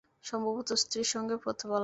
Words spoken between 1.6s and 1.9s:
আলাপ করবেন।